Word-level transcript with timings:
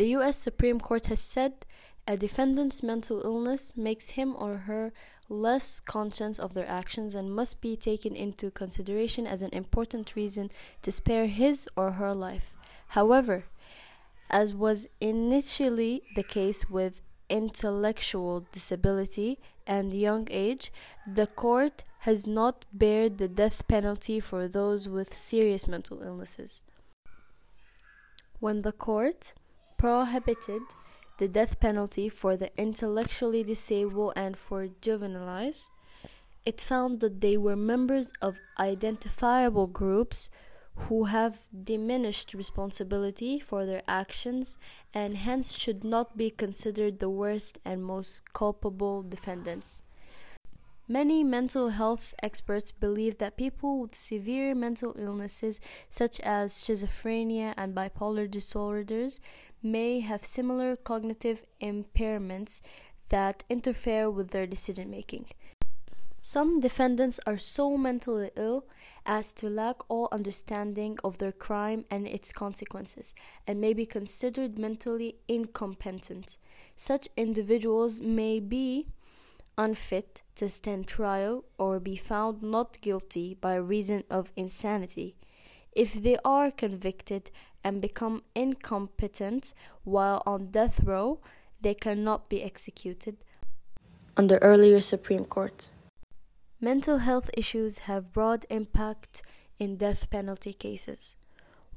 The 0.00 0.16
US 0.16 0.38
Supreme 0.38 0.80
Court 0.80 1.04
has 1.12 1.20
said 1.20 1.66
a 2.08 2.16
defendant's 2.16 2.82
mental 2.82 3.20
illness 3.20 3.76
makes 3.76 4.16
him 4.16 4.34
or 4.34 4.56
her 4.60 4.94
less 5.28 5.78
conscious 5.78 6.38
of 6.38 6.54
their 6.54 6.66
actions 6.66 7.14
and 7.14 7.36
must 7.36 7.60
be 7.60 7.76
taken 7.76 8.16
into 8.16 8.50
consideration 8.50 9.26
as 9.26 9.42
an 9.42 9.50
important 9.52 10.16
reason 10.16 10.50
to 10.80 10.90
spare 10.90 11.26
his 11.26 11.68
or 11.76 11.90
her 12.00 12.14
life. 12.14 12.56
However, 12.96 13.44
as 14.30 14.54
was 14.54 14.88
initially 15.02 16.02
the 16.16 16.22
case 16.22 16.70
with 16.70 17.02
intellectual 17.28 18.46
disability 18.52 19.38
and 19.66 19.92
young 19.92 20.28
age, 20.30 20.72
the 21.06 21.26
court 21.26 21.84
has 22.08 22.26
not 22.26 22.64
bared 22.72 23.18
the 23.18 23.28
death 23.28 23.68
penalty 23.68 24.18
for 24.18 24.48
those 24.48 24.88
with 24.88 25.12
serious 25.12 25.68
mental 25.68 26.00
illnesses. 26.00 26.62
When 28.38 28.62
the 28.62 28.72
court 28.72 29.34
prohibited 29.80 30.60
the 31.16 31.26
death 31.26 31.58
penalty 31.58 32.10
for 32.10 32.36
the 32.36 32.50
intellectually 32.60 33.42
disabled 33.42 34.12
and 34.14 34.36
for 34.36 34.68
juveniles, 34.82 35.70
it 36.44 36.60
found 36.60 37.00
that 37.00 37.22
they 37.22 37.38
were 37.38 37.56
members 37.56 38.12
of 38.20 38.36
identifiable 38.58 39.66
groups 39.66 40.30
who 40.74 41.04
have 41.04 41.40
diminished 41.64 42.34
responsibility 42.34 43.40
for 43.40 43.64
their 43.64 43.82
actions 43.88 44.58
and 44.92 45.16
hence 45.16 45.56
should 45.56 45.82
not 45.82 46.14
be 46.14 46.28
considered 46.28 46.98
the 46.98 47.08
worst 47.08 47.58
and 47.64 47.82
most 47.82 48.34
culpable 48.34 49.02
defendants. 49.02 49.82
Many 50.90 51.22
mental 51.22 51.68
health 51.68 52.14
experts 52.20 52.72
believe 52.72 53.18
that 53.18 53.36
people 53.36 53.78
with 53.78 53.94
severe 53.94 54.56
mental 54.56 54.92
illnesses, 54.98 55.60
such 55.88 56.18
as 56.18 56.52
schizophrenia 56.52 57.54
and 57.56 57.76
bipolar 57.76 58.28
disorders, 58.28 59.20
may 59.62 60.00
have 60.00 60.26
similar 60.26 60.74
cognitive 60.74 61.46
impairments 61.62 62.60
that 63.08 63.44
interfere 63.48 64.10
with 64.10 64.30
their 64.30 64.48
decision 64.48 64.90
making. 64.90 65.26
Some 66.20 66.58
defendants 66.58 67.20
are 67.24 67.38
so 67.38 67.76
mentally 67.76 68.32
ill 68.34 68.64
as 69.06 69.32
to 69.34 69.48
lack 69.48 69.88
all 69.88 70.08
understanding 70.10 70.98
of 71.04 71.18
their 71.18 71.30
crime 71.30 71.84
and 71.88 72.08
its 72.08 72.32
consequences, 72.32 73.14
and 73.46 73.60
may 73.60 73.74
be 73.74 73.86
considered 73.86 74.58
mentally 74.58 75.18
incompetent. 75.28 76.36
Such 76.76 77.06
individuals 77.16 78.00
may 78.00 78.40
be 78.40 78.88
unfit 79.60 80.22
to 80.34 80.48
stand 80.48 80.86
trial 80.86 81.44
or 81.58 81.78
be 81.78 81.94
found 81.94 82.42
not 82.42 82.80
guilty 82.80 83.34
by 83.34 83.54
reason 83.54 84.02
of 84.10 84.32
insanity. 84.34 85.14
If 85.72 85.92
they 85.92 86.16
are 86.24 86.50
convicted 86.50 87.30
and 87.62 87.82
become 87.82 88.22
incompetent 88.34 89.52
while 89.84 90.22
on 90.24 90.50
death 90.50 90.80
row, 90.82 91.20
they 91.60 91.74
cannot 91.74 92.30
be 92.30 92.42
executed 92.42 93.18
under 94.16 94.38
earlier 94.38 94.80
Supreme 94.80 95.24
Court. 95.24 95.70
Mental 96.60 96.98
health 96.98 97.30
issues 97.34 97.78
have 97.88 98.12
broad 98.12 98.44
impact 98.50 99.22
in 99.58 99.76
death 99.76 100.10
penalty 100.10 100.52
cases. 100.52 101.16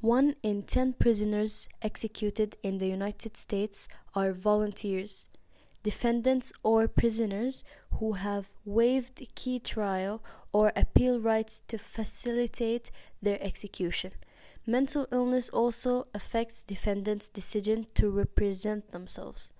One 0.02 0.36
in 0.42 0.64
ten 0.64 0.94
prisoners 0.94 1.70
executed 1.82 2.58
in 2.64 2.80
the 2.80 2.88
United 2.88 3.38
States 3.38 3.88
are 4.16 4.34
volunteers 4.34 5.30
defendants 5.84 6.52
or 6.64 6.88
prisoners 6.88 7.64
who 8.00 8.14
have 8.14 8.50
waived 8.66 9.22
key 9.36 9.60
trial 9.60 10.24
or 10.52 10.72
appeal 10.76 11.20
rights 11.20 11.62
to 11.68 11.78
facilitate 11.78 12.90
their 13.22 13.42
execution. 13.42 14.12
Mental 14.66 15.08
illness 15.12 15.50
also 15.50 16.08
affects 16.14 16.64
defendants' 16.64 17.28
decision 17.28 17.86
to 17.96 18.10
represent 18.10 18.92
themselves, 18.92 19.52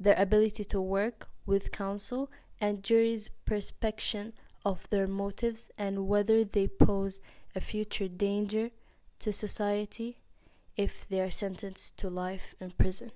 their 0.00 0.18
ability 0.18 0.64
to 0.64 0.80
work 0.80 1.28
with 1.44 1.72
counsel, 1.72 2.30
and 2.60 2.82
jury's 2.82 3.28
perception 3.44 4.32
of 4.64 4.88
their 4.90 5.06
motives 5.06 5.70
and 5.78 6.08
whether 6.08 6.44
they 6.44 6.66
pose 6.66 7.20
a 7.54 7.60
future 7.60 8.08
danger 8.08 8.70
to 9.18 9.32
society 9.32 10.18
if 10.76 11.06
they 11.08 11.20
are 11.20 11.30
sentenced 11.30 11.96
to 11.98 12.08
life 12.08 12.54
in 12.60 12.70
prison. 12.70 13.10